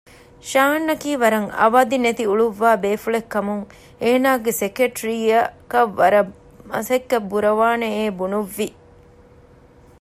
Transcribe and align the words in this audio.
ޝާން 0.49 0.85
އަކީ 0.89 1.11
ވަރަށް 1.21 1.49
އަވަދި 1.59 1.97
ނެތި 2.03 2.23
އުޅުއްވާ 2.29 2.69
ބޭފުޅެއް 2.83 3.29
ކަމުން 3.33 3.63
އޭނާގެ 4.03 4.51
ސެކެޓްރީއަކަށް 4.61 5.93
ވަރަށް 5.99 6.31
މަސައްކަތް 6.69 7.29
ބުރަވާނެއޭ 7.31 8.03
ބުނުއްވި 8.17 8.67